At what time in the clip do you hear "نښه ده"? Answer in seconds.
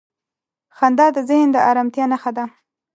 2.11-2.45